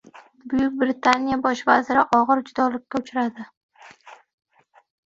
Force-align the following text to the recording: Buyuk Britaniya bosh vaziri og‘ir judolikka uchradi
Buyuk 0.53 0.79
Britaniya 0.79 1.37
bosh 1.43 1.61
vaziri 1.69 2.07
og‘ir 2.21 2.43
judolikka 2.49 3.05
uchradi 3.05 3.51